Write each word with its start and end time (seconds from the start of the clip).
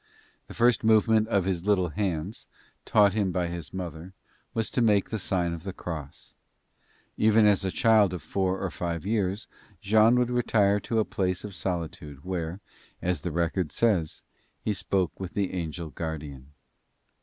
The 0.47 0.55
first 0.55 0.83
movement 0.83 1.27
of 1.27 1.45
his 1.45 1.67
little 1.67 1.89
hands, 1.89 2.47
taught 2.85 3.13
him 3.13 3.31
by 3.31 3.49
his 3.49 3.71
mother, 3.71 4.13
was 4.51 4.71
to 4.71 4.81
make 4.81 5.11
the 5.11 5.19
sign 5.19 5.53
of 5.53 5.61
the 5.63 5.73
cross. 5.73 6.33
Even 7.17 7.45
as 7.45 7.63
a 7.63 7.69
child 7.69 8.11
of 8.11 8.23
four 8.23 8.63
or 8.63 8.71
five 8.71 9.05
years 9.05 9.45
Jean 9.79 10.15
would 10.17 10.31
retire 10.31 10.79
to 10.79 10.97
a 10.97 11.05
place 11.05 11.43
of 11.43 11.53
solitude 11.53 12.25
where, 12.25 12.59
as 12.99 13.21
the 13.21 13.31
record 13.31 13.71
says, 13.71 14.23
"he 14.59 14.73
spoke 14.73 15.19
with 15.19 15.35
the 15.35 15.53
angel 15.53 15.91
guardian." 15.91 16.47